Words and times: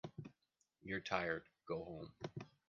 You’re 0.81 0.99
tired, 1.03 1.47
go 1.67 1.83
home. 1.83 2.11